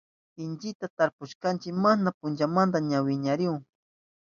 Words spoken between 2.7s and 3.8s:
ña wiñarinahun.